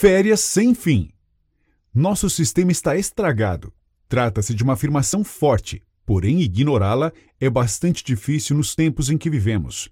[0.00, 1.10] Férias sem fim.
[1.94, 3.70] Nosso sistema está estragado.
[4.08, 9.90] Trata-se de uma afirmação forte, porém ignorá-la é bastante difícil nos tempos em que vivemos.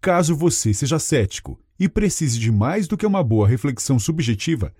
[0.00, 4.72] Caso você seja cético e precise de mais do que uma boa reflexão subjetiva,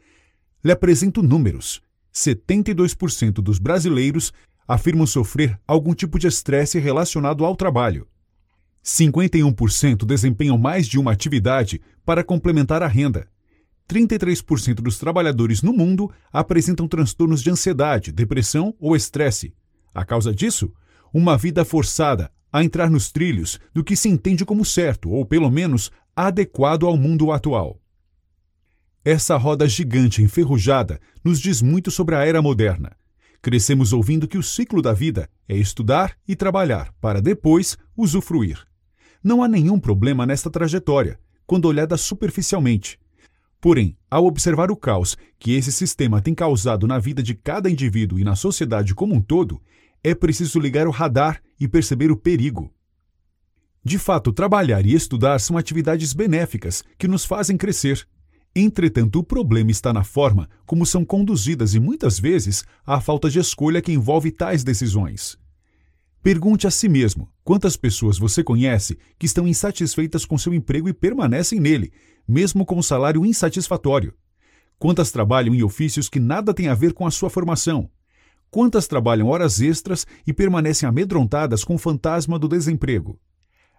[0.64, 1.82] lhe apresento números.
[2.14, 4.32] 72% dos brasileiros
[4.66, 8.08] afirmam sofrer algum tipo de estresse relacionado ao trabalho.
[8.82, 13.28] 51% desempenham mais de uma atividade para complementar a renda.
[13.88, 19.54] 33% dos trabalhadores no mundo apresentam transtornos de ansiedade, depressão ou estresse.
[19.94, 20.72] A causa disso?
[21.12, 25.50] Uma vida forçada a entrar nos trilhos do que se entende como certo, ou pelo
[25.50, 27.80] menos adequado ao mundo atual.
[29.04, 32.96] Essa roda gigante enferrujada nos diz muito sobre a era moderna.
[33.40, 38.66] Crescemos ouvindo que o ciclo da vida é estudar e trabalhar para depois usufruir.
[39.22, 42.98] Não há nenhum problema nesta trajetória, quando olhada superficialmente.
[43.66, 48.16] Porém, ao observar o caos que esse sistema tem causado na vida de cada indivíduo
[48.16, 49.60] e na sociedade como um todo,
[50.04, 52.72] é preciso ligar o radar e perceber o perigo.
[53.82, 58.06] De fato, trabalhar e estudar são atividades benéficas que nos fazem crescer.
[58.54, 63.40] Entretanto, o problema está na forma como são conduzidas e muitas vezes a falta de
[63.40, 65.36] escolha que envolve tais decisões.
[66.22, 70.92] Pergunte a si mesmo quantas pessoas você conhece que estão insatisfeitas com seu emprego e
[70.92, 71.92] permanecem nele,
[72.26, 74.14] mesmo com um salário insatisfatório.
[74.78, 77.90] Quantas trabalham em ofícios que nada têm a ver com a sua formação?
[78.50, 83.18] Quantas trabalham horas extras e permanecem amedrontadas com o fantasma do desemprego?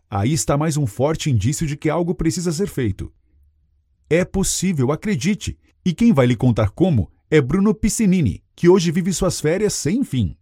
[0.10, 3.12] Aí está mais um forte indício de que algo precisa ser feito.
[4.10, 5.58] É possível, acredite.
[5.86, 10.04] E quem vai lhe contar como é Bruno Piscinini, que hoje vive suas férias sem
[10.04, 10.38] fim.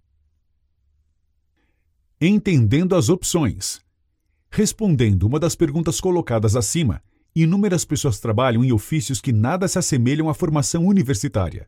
[2.22, 3.82] Entendendo as opções.
[4.50, 7.02] Respondendo uma das perguntas colocadas acima,
[7.44, 11.68] inúmeras pessoas trabalham em ofícios que nada se assemelham à formação universitária.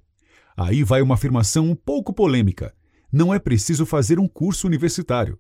[0.56, 2.74] Aí vai uma afirmação um pouco polêmica.
[3.12, 5.40] Não é preciso fazer um curso universitário.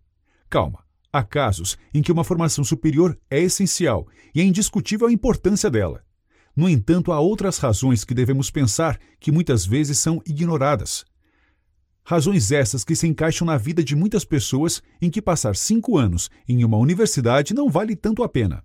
[0.49, 5.69] Calma, há casos em que uma formação superior é essencial e é indiscutível a importância
[5.69, 6.03] dela.
[6.55, 11.05] No entanto, há outras razões que devemos pensar que muitas vezes são ignoradas.
[12.03, 16.29] Razões essas que se encaixam na vida de muitas pessoas em que passar cinco anos
[16.47, 18.63] em uma universidade não vale tanto a pena.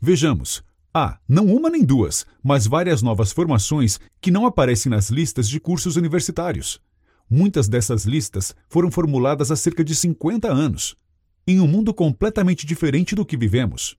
[0.00, 0.62] Vejamos.
[0.94, 5.60] Há, não uma nem duas, mas várias novas formações que não aparecem nas listas de
[5.60, 6.80] cursos universitários.
[7.28, 10.96] Muitas dessas listas foram formuladas há cerca de 50 anos,
[11.46, 13.96] em um mundo completamente diferente do que vivemos.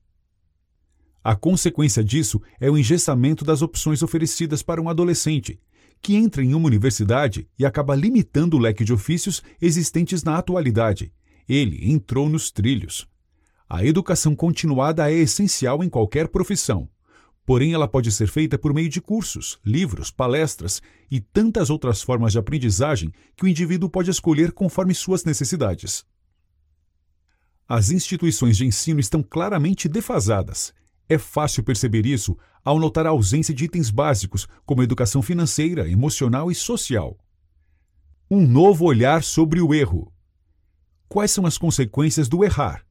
[1.24, 5.60] A consequência disso é o engessamento das opções oferecidas para um adolescente,
[6.02, 11.14] que entra em uma universidade e acaba limitando o leque de ofícios existentes na atualidade.
[11.48, 13.08] Ele entrou nos trilhos.
[13.74, 16.90] A educação continuada é essencial em qualquer profissão.
[17.46, 22.34] Porém, ela pode ser feita por meio de cursos, livros, palestras e tantas outras formas
[22.34, 26.04] de aprendizagem que o indivíduo pode escolher conforme suas necessidades.
[27.66, 30.74] As instituições de ensino estão claramente defasadas
[31.12, 36.50] é fácil perceber isso ao notar a ausência de itens básicos como educação financeira, emocional
[36.50, 37.18] e social.
[38.30, 40.10] Um novo olhar sobre o erro.
[41.10, 42.86] Quais são as consequências do errar?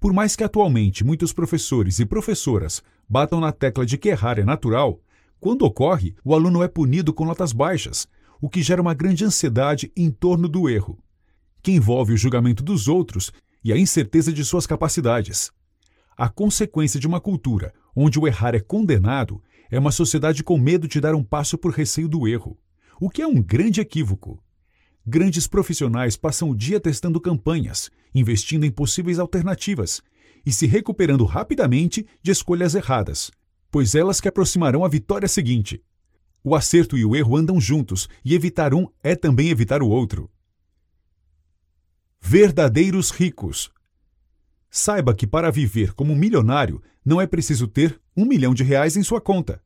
[0.00, 4.44] Por mais que atualmente muitos professores e professoras batam na tecla de que errar é
[4.44, 5.00] natural,
[5.40, 8.06] quando ocorre, o aluno é punido com notas baixas,
[8.40, 10.98] o que gera uma grande ansiedade em torno do erro,
[11.62, 15.50] que envolve o julgamento dos outros e a incerteza de suas capacidades.
[16.16, 20.86] A consequência de uma cultura onde o errar é condenado é uma sociedade com medo
[20.86, 22.58] de dar um passo por receio do erro,
[23.00, 24.43] o que é um grande equívoco.
[25.06, 30.00] Grandes profissionais passam o dia testando campanhas, investindo em possíveis alternativas
[30.46, 33.30] e se recuperando rapidamente de escolhas erradas,
[33.70, 35.82] pois elas que aproximarão a vitória seguinte.
[36.42, 40.30] O acerto e o erro andam juntos e evitar um é também evitar o outro.
[42.20, 43.70] Verdadeiros ricos
[44.70, 49.02] Saiba que para viver como milionário não é preciso ter um milhão de reais em
[49.02, 49.62] sua conta.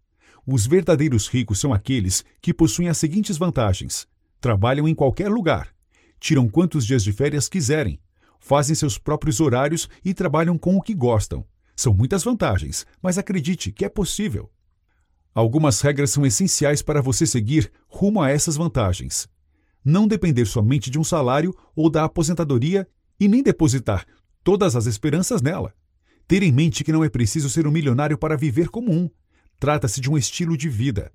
[0.47, 4.07] Os verdadeiros ricos são aqueles que possuem as seguintes vantagens:
[4.41, 5.75] trabalham em qualquer lugar,
[6.21, 8.01] tiram quantos dias de férias quiserem,
[8.39, 11.45] fazem seus próprios horários e trabalham com o que gostam.
[11.77, 14.51] São muitas vantagens, mas acredite que é possível.
[15.35, 19.29] Algumas regras são essenciais para você seguir rumo a essas vantagens.
[19.85, 22.89] Não depender somente de um salário ou da aposentadoria
[23.21, 24.05] e nem depositar
[24.43, 25.73] todas as esperanças nela.
[26.27, 29.09] Ter em mente que não é preciso ser um milionário para viver como um.
[29.61, 31.13] Trata-se de um estilo de vida.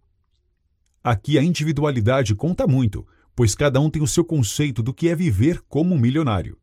[1.04, 3.06] Aqui a individualidade conta muito,
[3.36, 6.58] pois cada um tem o seu conceito do que é viver como um milionário.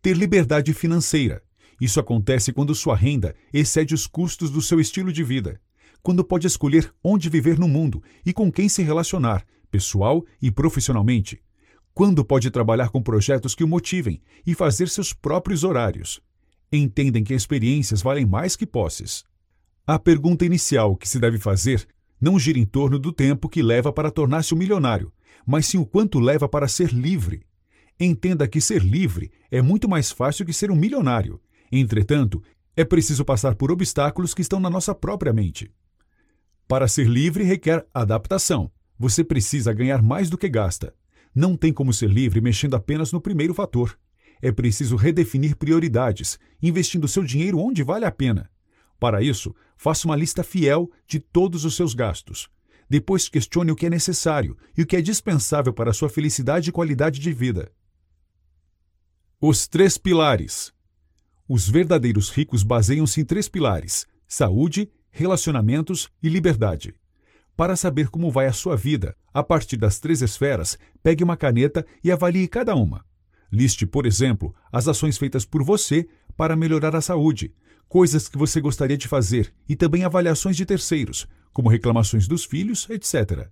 [0.00, 1.42] Ter liberdade financeira.
[1.80, 5.60] Isso acontece quando sua renda excede os custos do seu estilo de vida.
[6.04, 11.42] quando pode escolher onde viver no mundo e com quem se relacionar, pessoal e profissionalmente.
[11.94, 16.20] Quando pode trabalhar com projetos que o motivem e fazer seus próprios horários.
[16.70, 19.24] Entendem que experiências valem mais que posses.
[19.86, 21.88] A pergunta inicial que se deve fazer
[22.20, 25.12] não gira em torno do tempo que leva para tornar-se um milionário,
[25.46, 27.42] mas sim o quanto leva para ser livre.
[27.98, 31.40] Entenda que ser livre é muito mais fácil que ser um milionário.
[31.70, 32.42] Entretanto,
[32.76, 35.70] é preciso passar por obstáculos que estão na nossa própria mente.
[36.66, 38.70] Para ser livre requer adaptação.
[38.98, 40.94] Você precisa ganhar mais do que gasta.
[41.34, 43.98] Não tem como ser livre mexendo apenas no primeiro fator.
[44.40, 48.50] É preciso redefinir prioridades, investindo seu dinheiro onde vale a pena.
[49.04, 52.48] Para isso, faça uma lista fiel de todos os seus gastos.
[52.88, 56.72] Depois questione o que é necessário e o que é dispensável para sua felicidade e
[56.72, 57.70] qualidade de vida.
[59.38, 60.72] Os três pilares.
[61.46, 66.94] Os verdadeiros ricos baseiam-se em três pilares: saúde, relacionamentos e liberdade.
[67.54, 71.84] Para saber como vai a sua vida, a partir das três esferas, pegue uma caneta
[72.02, 73.04] e avalie cada uma.
[73.52, 76.08] Liste, por exemplo, as ações feitas por você
[76.38, 77.52] para melhorar a saúde,
[77.88, 82.88] coisas que você gostaria de fazer e também avaliações de terceiros, como reclamações dos filhos,
[82.90, 83.48] etc.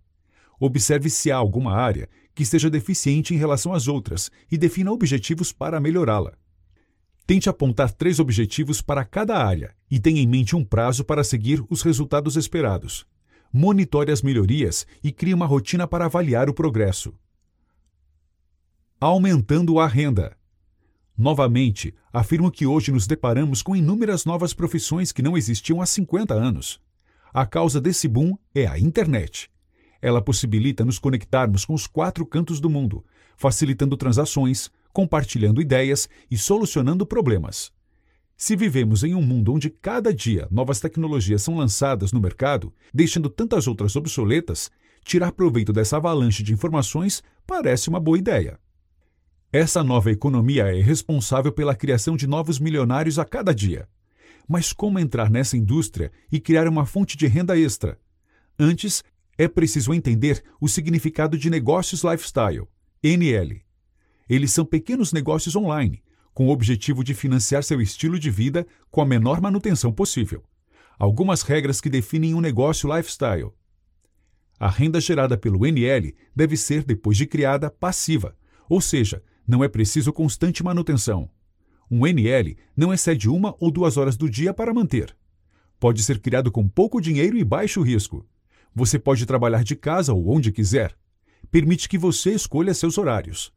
[0.58, 5.52] Observe se há alguma área que esteja deficiente em relação às outras e defina objetivos
[5.52, 6.32] para melhorá-la.
[7.26, 11.64] Tente apontar três objetivos para cada área e tenha em mente um prazo para seguir
[11.70, 13.06] os resultados esperados.
[13.52, 17.14] Monitore as melhorias e crie uma rotina para avaliar o progresso.
[19.00, 20.36] Aumentando a renda.
[21.16, 26.34] Novamente, afirmo que hoje nos deparamos com inúmeras novas profissões que não existiam há 50
[26.34, 26.80] anos.
[27.32, 29.50] A causa desse boom é a internet.
[30.00, 33.04] Ela possibilita nos conectarmos com os quatro cantos do mundo,
[33.36, 37.72] facilitando transações, compartilhando ideias e solucionando problemas.
[38.36, 43.30] Se vivemos em um mundo onde cada dia novas tecnologias são lançadas no mercado, deixando
[43.30, 44.70] tantas outras obsoletas,
[45.04, 48.58] tirar proveito dessa avalanche de informações parece uma boa ideia.
[49.52, 53.86] Essa nova economia é responsável pela criação de novos milionários a cada dia.
[54.48, 57.98] Mas como entrar nessa indústria e criar uma fonte de renda extra?
[58.58, 59.04] Antes,
[59.36, 62.66] é preciso entender o significado de negócios lifestyle,
[63.02, 63.62] NL.
[64.26, 66.02] Eles são pequenos negócios online,
[66.32, 70.42] com o objetivo de financiar seu estilo de vida com a menor manutenção possível.
[70.98, 73.52] Algumas regras que definem um negócio lifestyle.
[74.58, 78.34] A renda gerada pelo NL deve ser, depois de criada, passiva,
[78.66, 81.30] ou seja, não é preciso constante manutenção.
[81.90, 85.14] Um NL não excede uma ou duas horas do dia para manter.
[85.78, 88.26] Pode ser criado com pouco dinheiro e baixo risco.
[88.74, 90.96] Você pode trabalhar de casa ou onde quiser.
[91.50, 93.52] Permite que você escolha seus horários.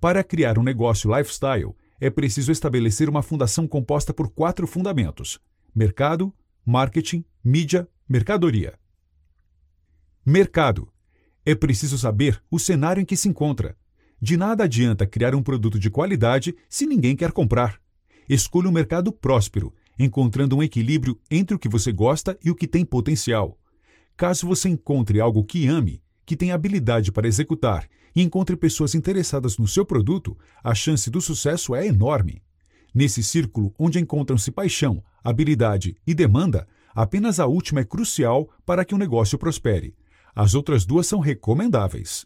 [0.00, 5.38] Para criar um negócio lifestyle, é preciso estabelecer uma fundação composta por quatro fundamentos:
[5.74, 6.34] mercado,
[6.64, 8.78] marketing, mídia, mercadoria.
[10.24, 10.88] Mercado.
[11.44, 13.76] É preciso saber o cenário em que se encontra,
[14.22, 17.80] de nada adianta criar um produto de qualidade se ninguém quer comprar.
[18.28, 22.68] Escolha um mercado próspero, encontrando um equilíbrio entre o que você gosta e o que
[22.68, 23.58] tem potencial.
[24.16, 29.58] Caso você encontre algo que ame, que tenha habilidade para executar e encontre pessoas interessadas
[29.58, 32.44] no seu produto, a chance do sucesso é enorme.
[32.94, 38.94] Nesse círculo onde encontram-se paixão, habilidade e demanda, apenas a última é crucial para que
[38.94, 39.96] o um negócio prospere.
[40.32, 42.24] As outras duas são recomendáveis.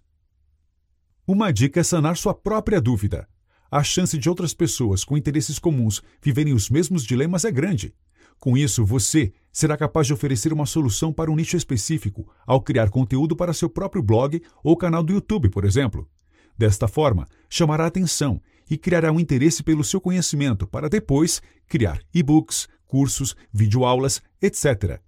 [1.29, 3.29] Uma dica é sanar sua própria dúvida.
[3.69, 7.93] A chance de outras pessoas com interesses comuns viverem os mesmos dilemas é grande.
[8.39, 12.91] Com isso, você será capaz de oferecer uma solução para um nicho específico ao criar
[12.91, 16.09] conteúdo para seu próprio blog ou canal do YouTube, por exemplo.
[16.57, 18.41] Desta forma, chamará atenção
[18.71, 25.01] e criará um interesse pelo seu conhecimento para depois criar e-books, cursos, videoaulas, etc.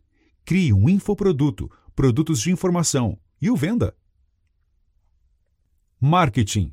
[0.45, 3.95] Crie um infoproduto, produtos de informação e o venda.
[6.01, 6.73] Marketing.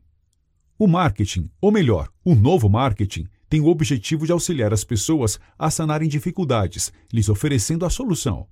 [0.78, 5.72] O marketing, ou melhor, o novo marketing, tem o objetivo de auxiliar as pessoas a
[5.72, 8.48] sanarem dificuldades, lhes oferecendo a solução.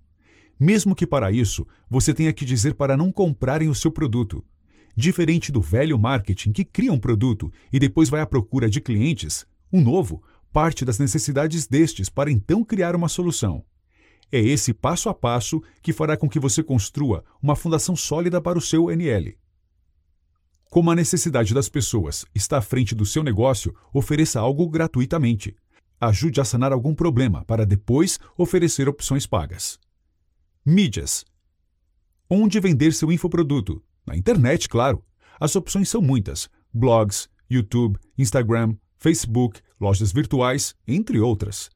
[0.60, 4.44] Mesmo que para isso você tenha que dizer para não comprarem o seu produto.
[4.98, 9.46] Diferente do velho marketing que cria um produto e depois vai à procura de clientes,
[9.72, 13.64] o novo parte das necessidades destes para então criar uma solução.
[14.32, 18.58] É esse passo a passo que fará com que você construa uma fundação sólida para
[18.58, 19.38] o seu NL.
[20.74, 25.56] Como a necessidade das pessoas está à frente do seu negócio, ofereça algo gratuitamente.
[26.02, 29.80] Ajude a sanar algum problema para depois oferecer opções pagas.
[30.66, 31.26] Mídias.
[32.28, 33.84] Onde vender seu infoproduto?
[34.04, 35.06] Na internet, claro.
[35.40, 41.70] As opções são muitas: blogs, YouTube, Instagram, Facebook, lojas virtuais, entre outras.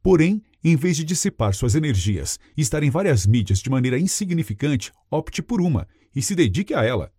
[0.00, 4.92] Porém, Em vez de dissipar suas energias e estar em várias mídias de maneira insignificante,
[5.10, 7.12] opte por uma e se dedique a ela.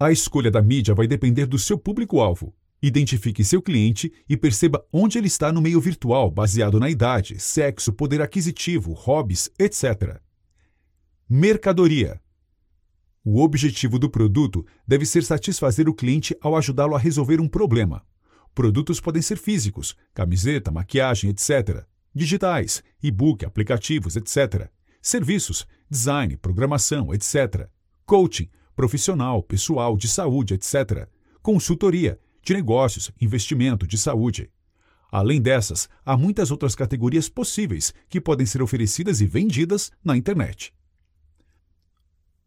[0.00, 2.54] A escolha da mídia vai depender do seu público-alvo.
[2.80, 7.92] Identifique seu cliente e perceba onde ele está no meio virtual, baseado na idade, sexo,
[7.92, 10.20] poder aquisitivo, hobbies, etc.
[11.28, 12.20] Mercadoria.
[13.24, 18.06] O objetivo do produto deve ser satisfazer o cliente ao ajudá-lo a resolver um problema.
[18.54, 21.84] Produtos podem ser físicos, camiseta, maquiagem, etc.
[22.14, 24.70] Digitais, e-book, aplicativos, etc.
[25.02, 27.68] Serviços, design, programação, etc.
[28.06, 31.08] Coaching, profissional, pessoal, de saúde, etc.
[31.42, 34.52] Consultoria, de negócios, investimento, de saúde.
[35.10, 40.72] Além dessas, há muitas outras categorias possíveis que podem ser oferecidas e vendidas na internet.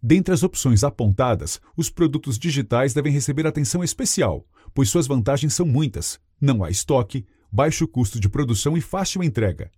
[0.02, 5.66] Dentre as opções apontadas, os produtos digitais devem receber atenção especial, pois suas vantagens são
[5.66, 6.18] muitas.
[6.40, 9.70] Não há estoque, baixo custo de produção e fácil entrega.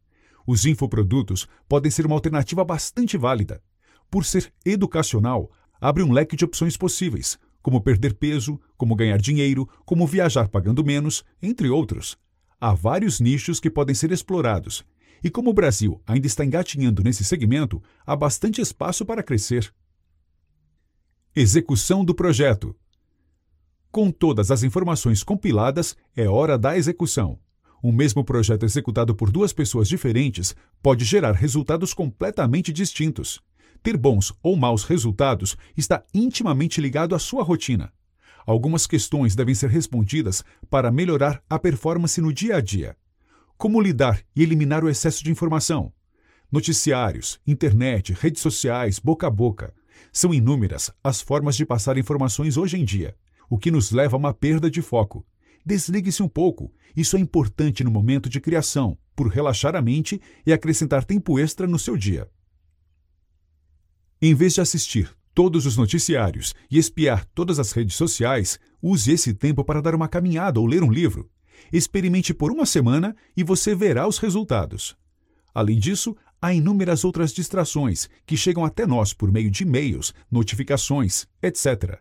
[0.45, 3.59] Os infoprodutos podem ser uma alternativa bastante válida.
[4.11, 5.49] Por ser educacional,
[5.83, 10.81] abre um leque de opções possíveis, como perder peso, como ganhar dinheiro, como viajar pagando
[10.81, 12.17] menos, entre outros.
[12.57, 14.85] Há vários nichos que podem ser explorados,
[15.21, 19.73] e como o Brasil ainda está engatinhando nesse segmento, há bastante espaço para crescer.
[21.35, 22.73] Execução do projeto.
[23.91, 27.37] Com todas as informações compiladas, é hora da execução.
[27.81, 33.41] O mesmo projeto executado por duas pessoas diferentes pode gerar resultados completamente distintos.
[33.83, 37.93] Ter bons ou maus resultados está intimamente ligado à sua rotina.
[38.45, 42.97] Algumas questões devem ser respondidas para melhorar a performance no dia a dia.
[43.57, 45.93] Como lidar e eliminar o excesso de informação?
[46.51, 49.73] Noticiários, internet, redes sociais, boca a boca
[50.11, 53.15] são inúmeras as formas de passar informações hoje em dia,
[53.49, 55.25] o que nos leva a uma perda de foco.
[55.65, 56.71] Desligue-se um pouco.
[56.95, 61.65] Isso é importante no momento de criação, por relaxar a mente e acrescentar tempo extra
[61.65, 62.29] no seu dia.
[64.25, 69.33] Em vez de assistir todos os noticiários e espiar todas as redes sociais, use esse
[69.33, 71.29] tempo para dar uma caminhada ou ler um livro.
[71.73, 74.95] Experimente por uma semana e você verá os resultados.
[75.53, 81.27] Além disso, há inúmeras outras distrações que chegam até nós por meio de e-mails, notificações,
[81.41, 81.99] etc.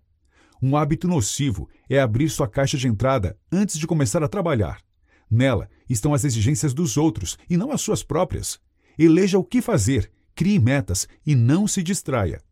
[0.62, 4.80] Um hábito nocivo é abrir sua caixa de entrada antes de começar a trabalhar.
[5.28, 8.60] Nela estão as exigências dos outros e não as suas próprias.
[8.96, 12.42] Eleja o que fazer, crie metas e não se distraia.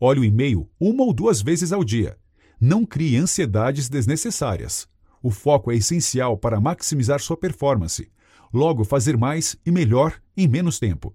[0.00, 2.16] Olhe o e-mail uma ou duas vezes ao dia.
[2.60, 4.88] Não crie ansiedades desnecessárias.
[5.22, 8.10] O foco é essencial para maximizar sua performance.
[8.52, 11.14] Logo, fazer mais e melhor em menos tempo.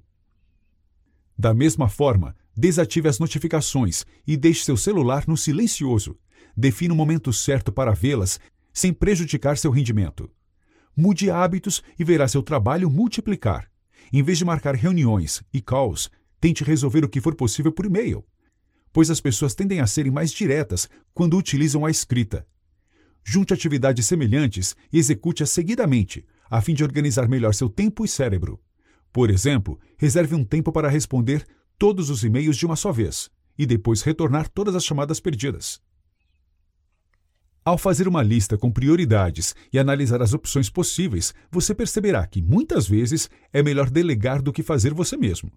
[1.37, 6.17] Da mesma forma, desative as notificações e deixe seu celular no silencioso.
[6.55, 8.39] Defina o momento certo para vê-las
[8.71, 10.29] sem prejudicar seu rendimento.
[10.95, 13.72] Mude hábitos e verá seu trabalho multiplicar.
[14.15, 16.07] Em vez de marcar reuniões e calls,
[16.39, 18.23] tente resolver o que for possível por e-mail,
[18.91, 22.45] pois as pessoas tendem a serem mais diretas quando utilizam a escrita.
[23.23, 28.61] Junte atividades semelhantes e execute-as seguidamente, a fim de organizar melhor seu tempo e cérebro.
[29.11, 31.43] Por exemplo, reserve um tempo para responder
[31.79, 35.81] todos os e-mails de uma só vez e depois retornar todas as chamadas perdidas.
[37.65, 42.87] Ao fazer uma lista com prioridades e analisar as opções possíveis, você perceberá que muitas
[42.87, 45.49] vezes é melhor delegar do que fazer você mesmo.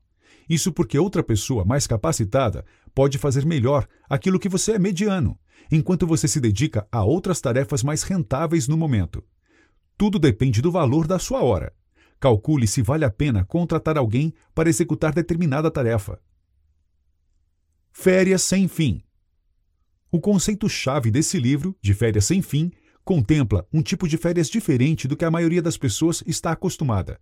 [0.49, 5.37] Isso porque outra pessoa mais capacitada pode fazer melhor aquilo que você é mediano,
[5.71, 9.25] enquanto você se dedica a outras tarefas mais rentáveis no momento.
[9.99, 11.73] Tudo depende do valor da sua hora.
[12.21, 16.21] Calcule se vale a pena contratar alguém para executar determinada tarefa.
[17.91, 19.03] Férias sem fim.
[20.11, 22.71] O conceito-chave desse livro, de férias sem fim,
[23.05, 27.21] contempla um tipo de férias diferente do que a maioria das pessoas está acostumada.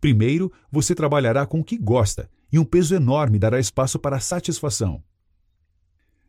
[0.00, 4.20] Primeiro, você trabalhará com o que gosta e um peso enorme dará espaço para a
[4.20, 5.02] satisfação.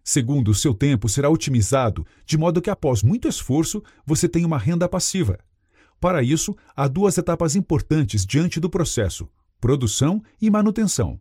[0.04, 4.88] Segundo, seu tempo será otimizado de modo que, após muito esforço, você tenha uma renda
[4.90, 5.40] passiva.
[6.00, 9.30] Para isso, há duas etapas importantes diante do processo:
[9.62, 11.20] produção e manutenção.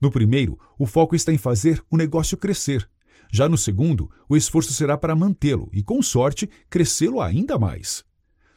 [0.00, 2.88] No primeiro, o foco está em fazer o negócio crescer.
[3.34, 8.04] Já no segundo, o esforço será para mantê-lo e, com sorte, crescê-lo ainda mais.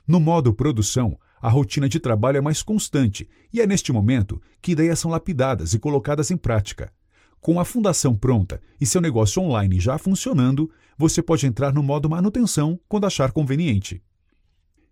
[0.08, 4.74] No modo produção, a rotina de trabalho é mais constante e é neste momento que
[4.74, 6.94] ideias são lapidadas e colocadas em prática.
[7.42, 12.08] Com a fundação pronta e seu negócio online já funcionando, você pode entrar no modo
[12.08, 14.04] manutenção quando achar conveniente.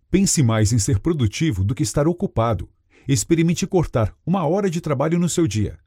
[0.09, 2.67] Pense mais em ser produtivo do que estar ocupado.
[3.07, 5.77] Experimente cortar uma hora de trabalho no seu dia.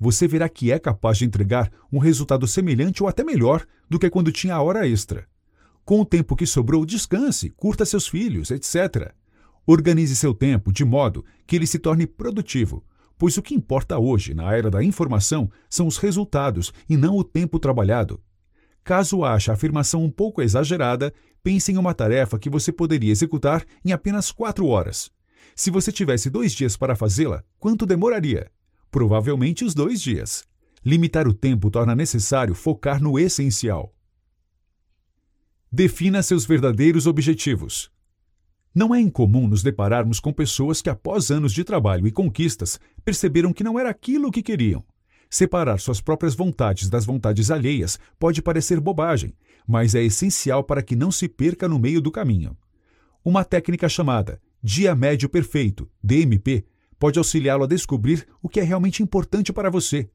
[0.00, 4.08] Você verá que é capaz de entregar um resultado semelhante ou até melhor do que
[4.08, 5.26] quando tinha a hora extra.
[5.84, 9.12] Com o tempo que sobrou, descanse, curta seus filhos, etc.
[9.66, 12.84] Organize seu tempo de modo que ele se torne produtivo,
[13.18, 17.24] pois o que importa hoje, na era da informação, são os resultados e não o
[17.24, 18.20] tempo trabalhado.
[18.84, 21.12] Caso ache a afirmação um pouco exagerada,
[21.42, 25.10] pense em uma tarefa que você poderia executar em apenas quatro horas.
[25.54, 28.50] Se você tivesse dois dias para fazê-la, quanto demoraria?
[28.90, 30.44] Provavelmente os dois dias.
[30.84, 33.94] Limitar o tempo torna necessário focar no essencial.
[35.70, 37.90] Defina seus verdadeiros objetivos.
[38.74, 43.52] Não é incomum nos depararmos com pessoas que, após anos de trabalho e conquistas, perceberam
[43.52, 44.84] que não era aquilo que queriam.
[45.28, 49.34] Separar suas próprias vontades das vontades alheias pode parecer bobagem,
[49.66, 52.56] mas é essencial para que não se perca no meio do caminho.
[53.22, 56.64] Uma técnica chamada Dia Médio Perfeito, DMP,
[56.98, 60.10] pode auxiliá-lo a descobrir o que é realmente importante para você.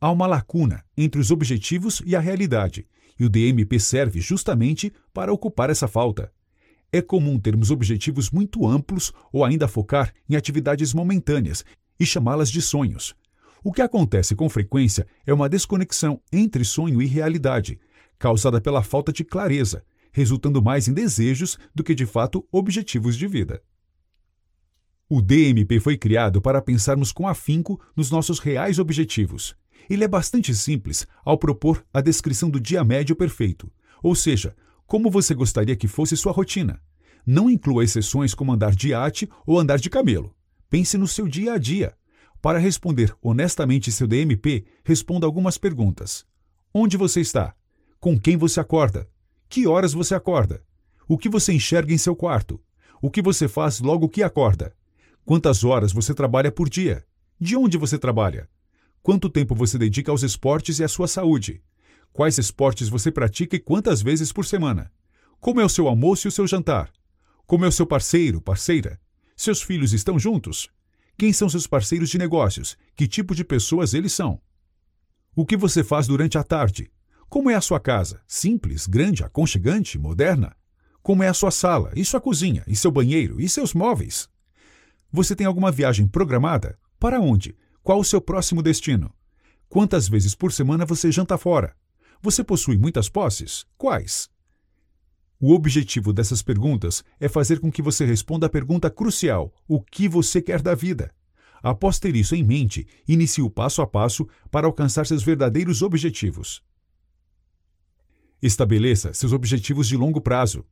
[0.00, 2.86] Há uma lacuna entre os objetivos e a realidade,
[3.18, 6.30] e o DMP serve justamente para ocupar essa falta.
[6.92, 11.64] É comum termos objetivos muito amplos ou ainda focar em atividades momentâneas
[11.98, 13.14] e chamá-las de sonhos.
[13.64, 17.80] O que acontece com frequência é uma desconexão entre sonho e realidade,
[18.18, 23.26] causada pela falta de clareza, resultando mais em desejos do que de fato objetivos de
[23.26, 23.60] vida.
[25.08, 29.54] O DMP foi criado para pensarmos com afinco nos nossos reais objetivos.
[29.88, 33.70] Ele é bastante simples ao propor a descrição do dia médio perfeito,
[34.02, 36.82] ou seja, como você gostaria que fosse sua rotina.
[37.24, 40.34] Não inclua exceções como andar de iate ou andar de camelo.
[40.68, 41.94] Pense no seu dia a dia,
[42.42, 46.26] para responder honestamente seu DMP, responda algumas perguntas.
[46.74, 47.54] Onde você está?
[48.00, 49.08] Com quem você acorda?
[49.48, 50.64] Que horas você acorda?
[51.08, 52.60] O que você enxerga em seu quarto?
[53.00, 54.74] O que você faz logo que acorda?
[55.26, 57.04] Quantas horas você trabalha por dia?
[57.40, 58.48] De onde você trabalha?
[59.02, 61.60] Quanto tempo você dedica aos esportes e à sua saúde?
[62.12, 64.88] Quais esportes você pratica e quantas vezes por semana?
[65.40, 66.92] Como é o seu almoço e o seu jantar?
[67.44, 69.00] Como é o seu parceiro, parceira?
[69.36, 70.70] Seus filhos estão juntos?
[71.18, 72.76] Quem são seus parceiros de negócios?
[72.94, 74.40] Que tipo de pessoas eles são?
[75.34, 76.88] O que você faz durante a tarde?
[77.28, 78.20] Como é a sua casa?
[78.28, 80.54] Simples, grande, aconchegante, moderna?
[81.02, 84.28] Como é a sua sala, e sua cozinha, e seu banheiro, e seus móveis?
[85.16, 86.78] Você tem alguma viagem programada?
[87.00, 87.56] Para onde?
[87.82, 89.14] Qual o seu próximo destino?
[89.66, 91.74] Quantas vezes por semana você janta fora?
[92.20, 93.64] Você possui muitas posses?
[93.78, 94.28] Quais?
[95.40, 100.06] O objetivo dessas perguntas é fazer com que você responda a pergunta crucial: o que
[100.06, 101.10] você quer da vida?
[101.62, 106.62] Após ter isso em mente, inicie o passo a passo para alcançar seus verdadeiros objetivos.
[108.42, 110.62] Estabeleça seus objetivos de longo prazo.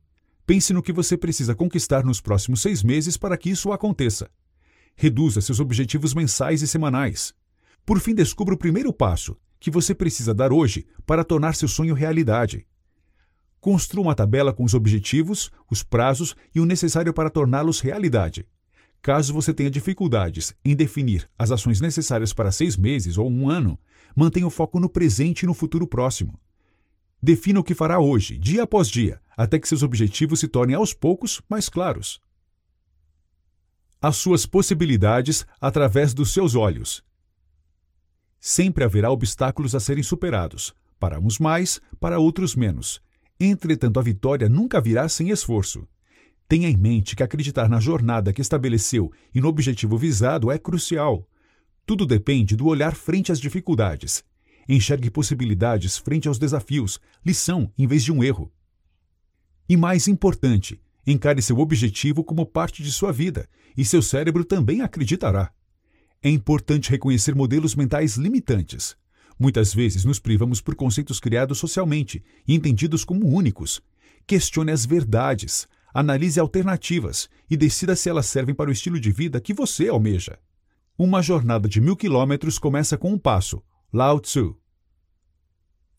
[0.45, 4.29] Pense no que você precisa conquistar nos próximos seis meses para que isso aconteça.
[4.95, 7.33] Reduza seus objetivos mensais e semanais.
[7.85, 11.95] Por fim, descubra o primeiro passo que você precisa dar hoje para tornar seu sonho
[11.95, 12.67] realidade.
[13.59, 18.45] Construa uma tabela com os objetivos, os prazos e o necessário para torná-los realidade.
[19.01, 23.79] Caso você tenha dificuldades em definir as ações necessárias para seis meses ou um ano,
[24.15, 26.39] mantenha o foco no presente e no futuro próximo.
[27.21, 30.93] Defina o que fará hoje, dia após dia, até que seus objetivos se tornem aos
[30.93, 32.19] poucos mais claros.
[34.01, 37.03] As suas possibilidades através dos seus olhos.
[38.39, 43.01] Sempre haverá obstáculos a serem superados, para uns mais, para outros menos,
[43.39, 45.87] Entretanto, a vitória nunca virá sem esforço.
[46.47, 51.27] Tenha em mente que acreditar na jornada que estabeleceu e no objetivo visado é crucial.
[51.85, 54.23] Tudo depende do olhar frente às dificuldades.
[54.67, 58.51] Enxergue possibilidades frente aos desafios, lição em vez de um erro.
[59.67, 63.47] E mais importante, encare seu objetivo como parte de sua vida
[63.77, 65.51] e seu cérebro também acreditará.
[66.21, 68.95] É importante reconhecer modelos mentais limitantes.
[69.37, 73.81] Muitas vezes nos privamos por conceitos criados socialmente e entendidos como únicos.
[74.25, 79.39] Questione as verdades, analise alternativas e decida se elas servem para o estilo de vida
[79.39, 80.39] que você almeja.
[80.97, 83.61] Uma jornada de mil quilômetros começa com um passo.
[83.95, 84.57] Lao Tzu.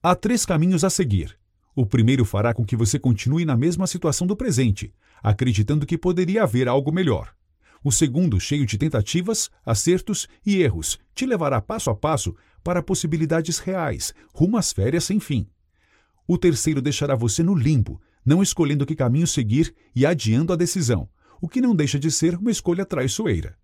[0.02, 1.34] Há três caminhos a seguir.
[1.74, 6.42] O primeiro fará com que você continue na mesma situação do presente, acreditando que poderia
[6.42, 7.34] haver algo melhor.
[7.82, 13.58] O segundo, cheio de tentativas, acertos e erros, te levará passo a passo para possibilidades
[13.60, 15.48] reais, rumo às férias sem fim.
[16.28, 21.08] O terceiro deixará você no limbo, não escolhendo que caminho seguir e adiando a decisão,
[21.40, 23.56] o que não deixa de ser uma escolha traiçoeira.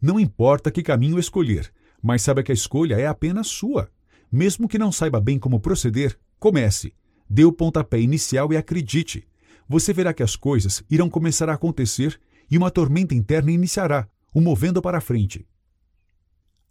[0.00, 1.70] Não importa que caminho escolher,
[2.02, 3.90] mas saiba que a escolha é apenas sua.
[4.30, 6.92] Mesmo que não saiba bem como proceder, comece.
[7.28, 9.26] Dê o pontapé inicial e acredite.
[9.68, 14.40] Você verá que as coisas irão começar a acontecer e uma tormenta interna iniciará, o
[14.40, 15.46] movendo para frente.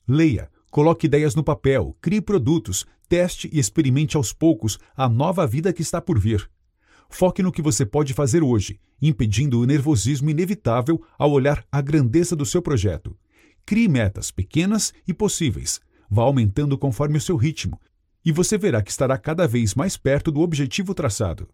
[0.08, 5.72] Leia, Coloque ideias no papel, crie produtos, teste e experimente aos poucos a nova vida
[5.72, 6.52] que está por vir.
[7.10, 12.36] Foque no que você pode fazer hoje, impedindo o nervosismo inevitável ao olhar a grandeza
[12.36, 13.18] do seu projeto.
[13.66, 15.82] Crie metas pequenas e possíveis.
[16.10, 17.80] Vá aumentando conforme o seu ritmo,
[18.24, 21.50] e você verá que estará cada vez mais perto do objetivo traçado.